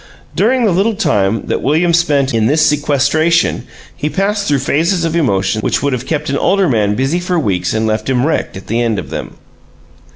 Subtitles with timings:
[0.35, 5.15] During the little time that William spent in this sequestration he passed through phases of
[5.15, 8.57] emotion which would have kept an older man busy for weeks and left him wrecked
[8.57, 9.35] at the end of them.